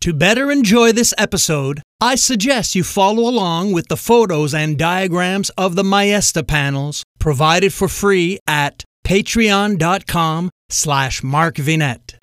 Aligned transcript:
To 0.00 0.14
better 0.14 0.50
enjoy 0.50 0.92
this 0.92 1.12
episode, 1.18 1.82
I 2.00 2.14
suggest 2.14 2.74
you 2.74 2.82
follow 2.82 3.28
along 3.28 3.72
with 3.72 3.88
the 3.88 3.98
photos 3.98 4.54
and 4.54 4.78
diagrams 4.78 5.50
of 5.58 5.76
the 5.76 5.82
Maesta 5.82 6.42
panels 6.42 7.04
provided 7.18 7.74
for 7.74 7.86
free 7.86 8.38
at 8.46 8.82
patreon.com 9.04 10.48
slash 10.70 11.20
markvinet. 11.20 12.14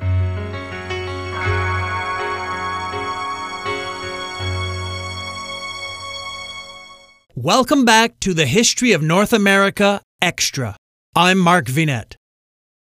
Welcome 7.35 7.85
back 7.85 8.19
to 8.21 8.33
the 8.33 8.47
History 8.47 8.91
of 8.93 9.03
North 9.03 9.33
America 9.33 10.01
Extra. 10.19 10.75
I'm 11.15 11.37
Mark 11.37 11.67
Vinet. 11.67 12.15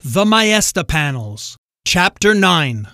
The 0.01 0.25
Maesta 0.25 0.87
Panels, 0.87 1.57
Chapter 1.87 2.35
9. 2.35 2.89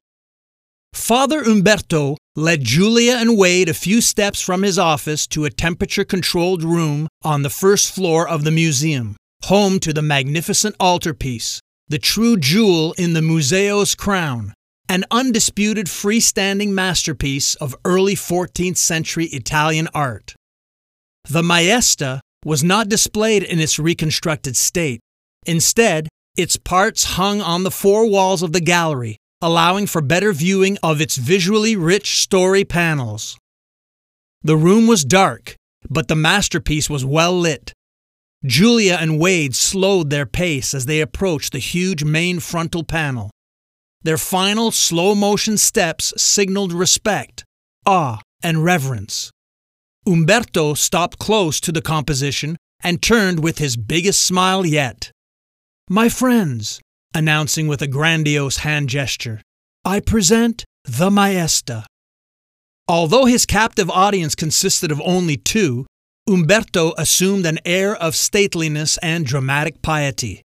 Father 0.94 1.42
Umberto 1.42 2.18
led 2.36 2.64
Julia 2.64 3.18
and 3.18 3.38
Wade 3.38 3.70
a 3.70 3.74
few 3.74 4.02
steps 4.02 4.42
from 4.42 4.64
his 4.64 4.78
office 4.78 5.26
to 5.28 5.46
a 5.46 5.50
temperature 5.50 6.06
controlled 6.06 6.64
room 6.64 7.08
on 7.24 7.42
the 7.42 7.50
first 7.50 7.94
floor 7.94 8.28
of 8.28 8.44
the 8.44 8.52
museum, 8.52 9.16
home 9.46 9.80
to 9.80 9.94
the 9.94 10.02
magnificent 10.02 10.76
altarpiece, 10.80 11.60
the 11.88 12.00
true 12.00 12.38
jewel 12.38 12.94
in 12.94 13.14
the 13.14 13.22
Museo's 13.22 13.96
crown, 13.96 14.54
an 14.88 15.04
undisputed 15.12 15.88
freestanding 15.88 16.70
masterpiece 16.70 17.56
of 17.56 17.76
early 17.84 18.16
14th 18.16 18.78
century 18.78 19.26
Italian 19.28 19.88
art. 19.94 20.36
The 21.30 21.42
Maesta 21.42 22.20
was 22.46 22.64
not 22.64 22.90
displayed 22.90 23.44
in 23.44 23.60
its 23.60 23.78
reconstructed 23.78 24.58
state. 24.58 25.00
Instead, 25.46 26.10
its 26.38 26.58
parts 26.58 27.16
hung 27.16 27.42
on 27.42 27.64
the 27.64 27.72
four 27.72 28.06
walls 28.10 28.42
of 28.42 28.54
the 28.54 28.62
gallery, 28.62 29.18
allowing 29.42 29.88
for 29.88 30.02
better 30.02 30.34
viewing 30.34 30.78
of 30.84 31.02
its 31.02 31.18
visually 31.18 31.76
rich 31.76 32.22
story 32.22 32.64
panels. 32.64 33.38
The 34.44 34.58
room 34.58 34.88
was 34.88 35.04
dark, 35.04 35.56
but 35.90 36.08
the 36.08 36.16
masterpiece 36.16 36.90
was 36.90 37.06
well 37.06 37.38
lit. 37.38 37.74
Julia 38.46 38.98
and 39.00 39.20
Wade 39.20 39.56
slowed 39.56 40.10
their 40.10 40.26
pace 40.26 40.74
as 40.74 40.86
they 40.86 41.00
approached 41.00 41.54
the 41.54 41.60
huge 41.60 42.04
main 42.04 42.40
frontal 42.40 42.84
panel. 42.84 43.30
Their 44.04 44.18
final 44.18 44.72
slow 44.72 45.14
motion 45.14 45.58
steps 45.58 46.14
signaled 46.18 46.74
respect, 46.74 47.44
awe, 47.86 48.20
and 48.42 48.64
reverence. 48.64 49.32
Umberto 50.08 50.74
stopped 50.74 51.20
close 51.20 51.60
to 51.62 51.72
the 51.72 51.82
composition 51.84 52.58
and 52.84 53.02
turned 53.02 53.44
with 53.44 53.60
his 53.60 53.78
biggest 53.78 54.26
smile 54.26 54.66
yet. 54.66 55.12
My 55.88 56.10
friends, 56.10 56.82
announcing 57.14 57.68
with 57.68 57.82
a 57.82 57.88
grandiose 57.88 58.58
hand 58.58 58.90
gesture, 58.90 59.42
I 59.84 60.00
present 60.00 60.66
the 60.84 61.10
Maesta. 61.10 61.86
Although 62.88 63.26
his 63.26 63.46
captive 63.46 63.90
audience 63.90 64.36
consisted 64.36 64.92
of 64.92 65.02
only 65.02 65.38
two, 65.38 65.86
Umberto 66.30 66.94
assumed 66.98 67.46
an 67.46 67.60
air 67.66 67.96
of 67.96 68.16
stateliness 68.16 68.98
and 69.02 69.26
dramatic 69.26 69.82
piety. 69.82 70.42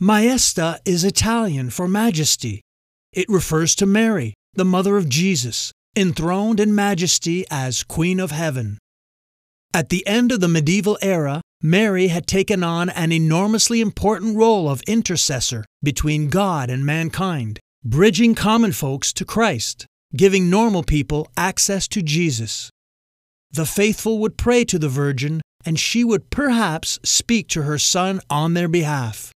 Maesta 0.00 0.78
is 0.84 1.04
Italian 1.04 1.70
for 1.70 1.86
majesty. 1.86 2.62
It 3.12 3.28
refers 3.28 3.74
to 3.76 3.86
Mary, 3.86 4.34
the 4.54 4.64
mother 4.64 4.96
of 4.96 5.08
Jesus, 5.08 5.72
enthroned 5.94 6.58
in 6.58 6.74
majesty 6.74 7.44
as 7.50 7.84
Queen 7.84 8.18
of 8.18 8.30
Heaven. 8.30 8.78
At 9.74 9.90
the 9.90 10.06
end 10.06 10.32
of 10.32 10.40
the 10.40 10.48
medieval 10.48 10.98
era, 11.02 11.40
Mary 11.64 12.08
had 12.08 12.26
taken 12.26 12.64
on 12.64 12.90
an 12.90 13.12
enormously 13.12 13.80
important 13.80 14.36
role 14.36 14.68
of 14.68 14.82
intercessor 14.82 15.64
between 15.80 16.28
God 16.28 16.68
and 16.68 16.84
mankind, 16.84 17.60
bridging 17.84 18.34
common 18.34 18.72
folks 18.72 19.12
to 19.12 19.24
Christ, 19.24 19.86
giving 20.16 20.50
normal 20.50 20.82
people 20.82 21.30
access 21.36 21.86
to 21.88 22.02
Jesus. 22.02 22.68
The 23.52 23.64
faithful 23.64 24.18
would 24.18 24.36
pray 24.36 24.64
to 24.64 24.78
the 24.78 24.88
Virgin, 24.88 25.40
and 25.64 25.78
she 25.78 26.02
would 26.02 26.30
perhaps 26.30 26.98
speak 27.04 27.46
to 27.50 27.62
her 27.62 27.78
son 27.78 28.20
on 28.28 28.54
their 28.54 28.68
behalf. 28.68 29.30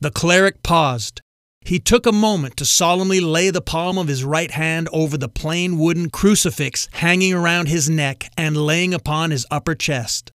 The 0.00 0.10
cleric 0.10 0.64
paused. 0.64 1.20
He 1.60 1.78
took 1.78 2.06
a 2.06 2.12
moment 2.12 2.56
to 2.56 2.64
solemnly 2.64 3.20
lay 3.20 3.50
the 3.50 3.60
palm 3.60 3.98
of 3.98 4.08
his 4.08 4.24
right 4.24 4.50
hand 4.50 4.88
over 4.92 5.16
the 5.16 5.28
plain 5.28 5.78
wooden 5.78 6.10
crucifix 6.10 6.88
hanging 6.92 7.34
around 7.34 7.68
his 7.68 7.88
neck 7.88 8.30
and 8.36 8.56
laying 8.56 8.92
upon 8.92 9.30
his 9.30 9.46
upper 9.48 9.76
chest. 9.76 10.32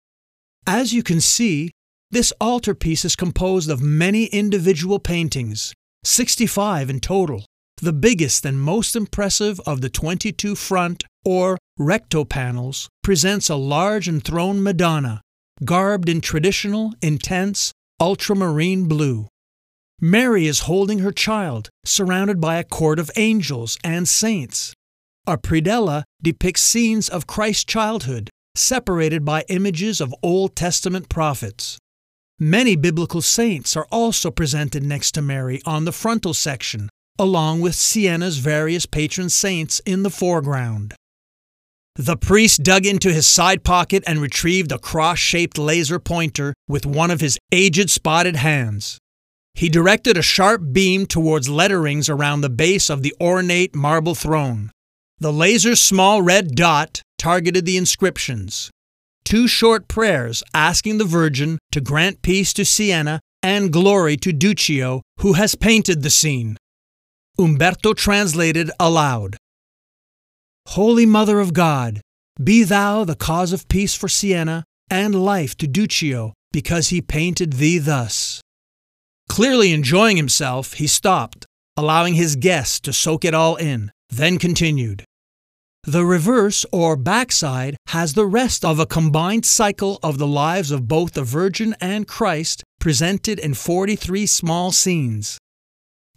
As 0.68 0.92
you 0.92 1.02
can 1.02 1.22
see, 1.22 1.72
this 2.12 2.34
altarpiece 2.42 3.06
is 3.06 3.16
composed 3.16 3.70
of 3.70 3.82
many 3.82 4.26
individual 4.26 5.00
paintings, 5.00 5.74
65 6.04 6.90
in 6.90 7.00
total. 7.00 7.46
The 7.82 7.94
biggest 7.94 8.46
and 8.46 8.60
most 8.60 8.94
impressive 8.94 9.62
of 9.62 9.80
the 9.80 9.90
22 9.90 10.56
front 10.56 11.06
or 11.24 11.58
recto 11.80 12.26
panels 12.26 12.90
presents 13.02 13.50
a 13.50 13.56
large 13.56 14.10
enthroned 14.10 14.62
Madonna, 14.62 15.22
garbed 15.64 16.10
in 16.10 16.20
traditional, 16.20 16.92
intense, 17.02 17.72
ultramarine 18.02 18.90
blue. 18.90 19.30
Mary 20.02 20.48
is 20.48 20.62
holding 20.62 21.00
her 21.00 21.14
child, 21.14 21.70
surrounded 21.86 22.42
by 22.42 22.58
a 22.58 22.66
court 22.66 23.00
of 23.00 23.10
angels 23.16 23.78
and 23.86 24.06
saints. 24.06 24.74
A 25.26 25.38
predella 25.38 26.04
depicts 26.22 26.62
scenes 26.62 27.08
of 27.08 27.26
Christ's 27.26 27.64
childhood, 27.64 28.30
separated 28.58 29.24
by 29.24 29.46
images 29.50 30.02
of 30.02 30.16
Old 30.22 30.56
Testament 30.56 31.10
prophets. 31.10 31.78
Many 32.40 32.76
biblical 32.76 33.22
saints 33.22 33.76
are 33.76 33.88
also 33.92 34.30
presented 34.30 34.84
next 34.84 35.14
to 35.14 35.22
Mary 35.22 35.62
on 35.66 35.86
the 35.86 35.92
frontal 35.92 36.34
section, 36.34 36.90
along 37.18 37.62
with 37.62 37.74
Siena's 37.74 38.38
various 38.38 38.86
patron 38.86 39.30
saints 39.30 39.82
in 39.86 40.04
the 40.04 40.10
foreground. 40.10 40.94
The 41.96 42.16
priest 42.16 42.62
dug 42.62 42.86
into 42.86 43.12
his 43.12 43.26
side 43.26 43.64
pocket 43.64 44.04
and 44.06 44.22
retrieved 44.22 44.72
a 44.72 44.78
cross 44.78 45.18
shaped 45.18 45.58
laser 45.58 45.98
pointer 45.98 46.54
with 46.68 46.86
one 46.86 47.10
of 47.10 47.22
his 47.22 47.40
aged 47.52 47.90
spotted 47.90 48.36
hands. 48.36 49.00
He 49.56 49.68
directed 49.68 50.16
a 50.16 50.22
sharp 50.22 50.62
beam 50.72 51.08
towards 51.08 51.50
letterings 51.50 52.08
around 52.08 52.42
the 52.42 52.52
base 52.52 52.92
of 52.92 53.02
the 53.02 53.16
ornate 53.20 53.74
marble 53.74 54.14
throne. 54.14 54.70
The 55.18 55.34
laser's 55.34 55.82
small 55.82 56.22
red 56.22 56.54
dot 56.54 57.02
targeted 57.18 57.66
the 57.66 57.78
inscriptions. 57.78 58.70
Two 59.24 59.48
short 59.48 59.88
prayers 59.88 60.44
asking 60.54 60.98
the 60.98 61.06
Virgin 61.06 61.60
to 61.72 61.82
grant 61.82 62.22
peace 62.22 62.54
to 62.54 62.64
Siena 62.64 63.20
and 63.44 63.74
glory 63.74 64.18
to 64.18 64.32
Duccio, 64.32 65.02
who 65.20 65.34
has 65.34 65.56
painted 65.56 66.02
the 66.02 66.10
scene. 66.10 66.58
Umberto 67.40 67.94
translated 67.94 68.72
aloud 68.80 69.38
Holy 70.70 71.06
Mother 71.06 71.40
of 71.40 71.54
God, 71.54 72.02
be 72.44 72.64
thou 72.64 73.04
the 73.04 73.16
cause 73.16 73.54
of 73.54 73.68
peace 73.70 73.96
for 73.96 74.10
Siena 74.10 74.66
and 74.90 75.16
life 75.16 75.56
to 75.58 75.68
Duccio, 75.68 76.34
because 76.52 76.90
he 76.90 77.02
painted 77.02 77.54
thee 77.54 77.78
thus. 77.78 78.42
Clearly 79.30 79.72
enjoying 79.72 80.18
himself, 80.18 80.74
he 80.74 80.88
stopped, 80.88 81.46
allowing 81.78 82.16
his 82.16 82.36
guests 82.36 82.80
to 82.82 82.92
soak 82.92 83.24
it 83.24 83.34
all 83.34 83.56
in, 83.56 83.92
then 84.10 84.38
continued. 84.38 85.04
The 85.88 86.04
reverse 86.04 86.66
or 86.74 86.98
backside 86.98 87.78
has 87.88 88.14
the 88.14 88.26
rest 88.26 88.66
of 88.66 88.78
a 88.78 88.86
combined 88.86 89.46
cycle 89.46 90.00
of 90.04 90.18
the 90.18 90.28
lives 90.28 90.70
of 90.70 90.86
both 90.86 91.14
the 91.14 91.24
Virgin 91.24 91.78
and 91.80 92.06
Christ 92.06 92.62
presented 92.78 93.40
in 93.40 93.54
43 93.54 94.26
small 94.26 94.74
scenes. 94.74 95.38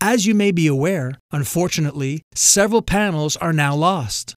As 0.00 0.26
you 0.26 0.34
may 0.34 0.50
be 0.50 0.66
aware, 0.66 1.20
unfortunately, 1.31 2.20
several 2.34 2.82
panels 2.82 3.36
are 3.36 3.53
now 3.53 3.76
lost. 3.76 4.34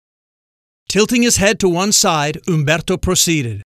Tilting 0.88 1.24
his 1.24 1.38
head 1.38 1.60
to 1.62 1.68
one 1.68 1.94
side, 1.94 2.38
Umberto 2.48 2.96
proceeded. 2.96 3.64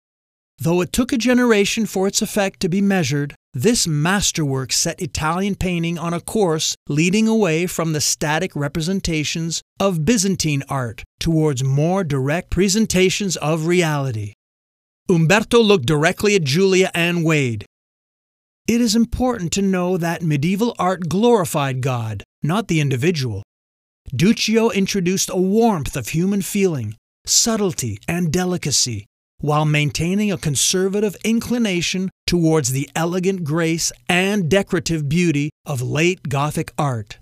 Though 0.56 0.81
it 0.81 0.94
took 0.94 1.12
a 1.12 1.19
generation 1.19 1.84
for 1.84 2.06
its 2.06 2.22
effect 2.22 2.60
to 2.60 2.71
be 2.71 2.81
measured, 2.81 3.34
this 3.53 3.87
masterwork 3.87 4.72
set 4.72 5.03
Italian 5.03 5.56
painting 5.56 5.99
on 5.99 6.15
a 6.15 6.21
course 6.21 6.77
leading 6.88 7.27
away 7.27 7.66
from 7.66 7.93
the 7.93 8.00
static 8.00 8.55
representations 8.55 9.62
of 9.81 10.05
Byzantine 10.05 10.62
art 10.69 11.03
towards 11.19 11.65
more 11.65 12.04
direct 12.04 12.51
presentations 12.51 13.36
of 13.36 13.66
reality. 13.66 14.34
Umberto 15.09 15.60
looked 15.60 15.86
directly 15.86 16.36
at 16.36 16.45
Julia 16.45 16.92
and 16.95 17.24
Wade. 17.24 17.66
It 18.69 18.80
is 18.80 18.95
important 18.95 19.51
to 19.53 19.63
know 19.63 19.97
that 19.97 20.22
medieval 20.22 20.77
art 20.78 21.09
glorified 21.09 21.80
God, 21.80 22.22
not 22.42 22.69
the 22.69 22.80
individual. 22.80 23.42
Duccio 24.15 24.72
introduced 24.72 25.28
a 25.28 25.36
warmth 25.36 25.97
of 25.97 26.10
human 26.10 26.42
feeling, 26.42 26.95
subtlety, 27.27 27.98
and 28.07 28.33
delicacy 28.33 29.07
while 29.41 29.65
maintaining 29.65 30.30
a 30.30 30.39
conservative 30.39 31.16
inclination 31.24 32.10
towards 32.30 32.71
the 32.71 32.88
elegant 32.94 33.42
grace 33.42 33.91
and 34.09 34.48
decorative 34.48 35.09
beauty 35.09 35.50
of 35.66 35.82
late 35.82 36.28
Gothic 36.28 36.71
art. 36.78 37.18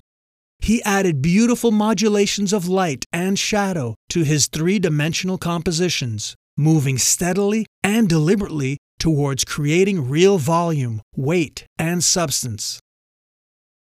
He 0.59 0.83
added 0.83 1.23
beautiful 1.23 1.71
modulations 1.71 2.53
of 2.53 2.69
light 2.69 3.07
and 3.11 3.39
shadow 3.39 3.95
to 4.11 4.23
his 4.23 4.49
three 4.49 4.79
dimensional 4.79 5.39
compositions, 5.39 6.35
moving 6.59 6.99
steadily 6.99 7.65
and 7.83 8.07
deliberately 8.07 8.77
towards 8.99 9.47
creating 9.47 10.11
real 10.11 10.37
volume, 10.37 11.01
weight, 11.17 11.65
and 11.79 12.05
substance. 12.05 12.79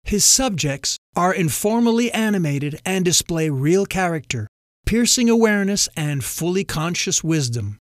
His 0.04 0.24
subjects 0.24 0.96
are 1.16 1.34
informally 1.34 2.12
animated 2.12 2.80
and 2.86 3.04
display 3.04 3.50
real 3.50 3.88
character, 3.88 4.46
piercing 4.86 5.32
awareness, 5.32 5.90
and 5.98 6.24
fully 6.24 6.64
conscious 6.64 7.24
wisdom. 7.24 7.80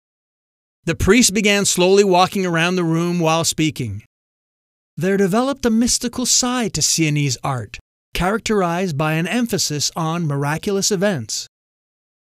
The 0.84 0.96
priest 0.96 1.32
began 1.32 1.64
slowly 1.64 2.02
walking 2.02 2.44
around 2.44 2.74
the 2.74 2.82
room 2.82 3.20
while 3.20 3.44
speaking. 3.44 4.02
There 4.96 5.16
developed 5.16 5.64
a 5.64 5.70
mystical 5.70 6.26
side 6.26 6.74
to 6.74 6.82
Sienese 6.82 7.38
art, 7.44 7.78
characterized 8.14 8.98
by 8.98 9.12
an 9.12 9.28
emphasis 9.28 9.92
on 9.94 10.26
miraculous 10.26 10.90
events. 10.90 11.46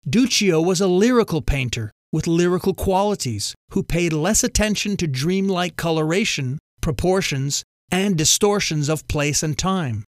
Duccio 0.08 0.64
was 0.64 0.80
a 0.80 0.86
lyrical 0.86 1.42
painter 1.42 1.90
with 2.12 2.26
lyrical 2.26 2.72
qualities 2.72 3.54
who 3.72 3.82
paid 3.82 4.14
less 4.14 4.42
attention 4.42 4.96
to 4.96 5.06
dreamlike 5.06 5.76
coloration, 5.76 6.58
proportions, 6.80 7.62
and 7.92 8.16
distortions 8.16 8.88
of 8.88 9.06
place 9.06 9.42
and 9.42 9.58
time. 9.58 10.02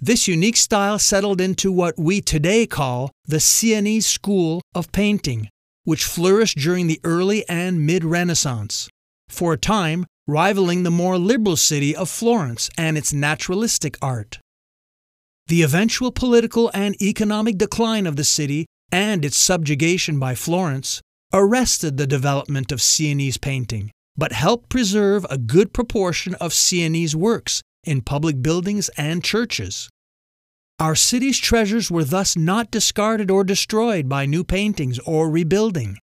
This 0.00 0.26
unique 0.26 0.56
style 0.56 0.98
settled 0.98 1.40
into 1.40 1.70
what 1.70 1.96
we 1.96 2.20
today 2.20 2.66
call 2.66 3.12
the 3.24 3.38
Sienese 3.38 4.06
school 4.06 4.62
of 4.74 4.90
painting, 4.90 5.48
which 5.88 6.04
flourished 6.04 6.58
during 6.58 6.86
the 6.86 7.00
early 7.02 7.48
and 7.48 7.86
mid 7.86 8.04
Renaissance, 8.04 8.90
for 9.26 9.54
a 9.54 9.56
time 9.56 10.04
rivaling 10.26 10.82
the 10.82 10.90
more 10.90 11.16
liberal 11.16 11.56
city 11.56 11.96
of 11.96 12.10
Florence 12.10 12.68
and 12.76 12.98
its 12.98 13.14
naturalistic 13.14 13.96
art. 14.02 14.38
The 15.46 15.62
eventual 15.62 16.12
political 16.12 16.70
and 16.74 16.94
economic 17.00 17.56
decline 17.56 18.06
of 18.06 18.16
the 18.16 18.24
city 18.24 18.66
and 18.92 19.24
its 19.24 19.38
subjugation 19.38 20.18
by 20.18 20.34
Florence 20.34 21.00
arrested 21.32 21.96
the 21.96 22.06
development 22.06 22.70
of 22.70 22.82
Sienese 22.82 23.38
painting, 23.38 23.90
but 24.14 24.32
helped 24.32 24.68
preserve 24.68 25.24
a 25.30 25.38
good 25.38 25.72
proportion 25.72 26.34
of 26.34 26.52
Sienese 26.52 27.16
works 27.16 27.62
in 27.84 28.02
public 28.02 28.42
buildings 28.42 28.90
and 28.98 29.24
churches. 29.24 29.88
Our 30.80 30.94
city's 30.94 31.38
treasures 31.38 31.90
were 31.90 32.04
thus 32.04 32.36
not 32.36 32.70
discarded 32.70 33.32
or 33.32 33.42
destroyed 33.42 34.08
by 34.08 34.26
new 34.26 34.44
paintings 34.44 35.00
or 35.00 35.28
rebuilding. 35.28 35.98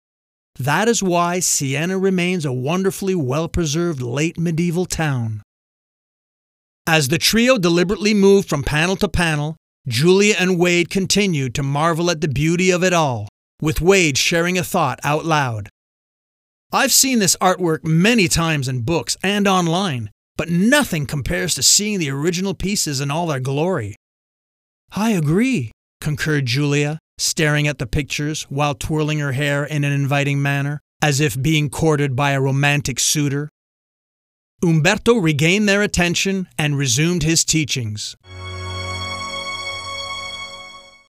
That 0.57 0.87
is 0.87 1.03
why 1.03 1.41
Siena 1.41 1.97
remains 1.97 2.45
a 2.45 2.53
wonderfully 2.53 3.15
well 3.15 3.49
preserved 3.49 4.01
late 4.01 4.39
medieval 4.39 4.85
town. 4.85 5.41
As 6.87 7.09
the 7.09 7.17
trio 7.17 7.57
deliberately 7.57 8.13
moved 8.13 8.47
from 8.47 8.63
panel 8.63 8.95
to 8.97 9.09
panel, 9.09 9.57
Julia 9.87 10.35
and 10.39 10.57
Wade 10.57 10.89
continued 10.89 11.53
to 11.55 11.63
marvel 11.63 12.09
at 12.09 12.21
the 12.21 12.27
beauty 12.29 12.71
of 12.71 12.83
it 12.83 12.93
all, 12.93 13.27
with 13.61 13.81
Wade 13.81 14.17
sharing 14.17 14.57
a 14.57 14.63
thought 14.63 14.99
out 15.03 15.25
loud. 15.25 15.67
I've 16.71 16.93
seen 16.93 17.19
this 17.19 17.35
artwork 17.41 17.83
many 17.83 18.29
times 18.29 18.69
in 18.69 18.83
books 18.83 19.17
and 19.21 19.47
online, 19.47 20.11
but 20.37 20.49
nothing 20.49 21.05
compares 21.05 21.55
to 21.55 21.63
seeing 21.63 21.99
the 21.99 22.09
original 22.09 22.53
pieces 22.53 23.01
in 23.01 23.11
all 23.11 23.27
their 23.27 23.41
glory. 23.41 23.95
I 24.93 25.11
agree, 25.11 25.71
concurred 26.01 26.47
Julia, 26.47 26.99
staring 27.17 27.67
at 27.67 27.79
the 27.79 27.87
pictures 27.87 28.43
while 28.43 28.75
twirling 28.75 29.19
her 29.19 29.31
hair 29.31 29.63
in 29.63 29.83
an 29.83 29.93
inviting 29.93 30.41
manner, 30.41 30.81
as 31.01 31.21
if 31.21 31.41
being 31.41 31.69
courted 31.69 32.15
by 32.15 32.31
a 32.31 32.41
romantic 32.41 32.99
suitor. 32.99 33.49
Umberto 34.63 35.15
regained 35.15 35.67
their 35.69 35.81
attention 35.81 36.47
and 36.57 36.77
resumed 36.77 37.23
his 37.23 37.45
teachings. 37.45 38.15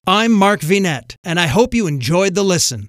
I'm 0.06 0.32
Mark 0.32 0.60
Vinet, 0.60 1.16
and 1.24 1.38
I 1.38 1.48
hope 1.48 1.74
you 1.74 1.86
enjoyed 1.86 2.34
the 2.34 2.42
listen. 2.44 2.88